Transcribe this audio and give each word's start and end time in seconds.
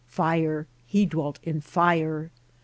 Fire!— 0.07 0.65
he 0.87 1.05
dwelt 1.05 1.37
in 1.43 1.61
fire. 1.61 2.31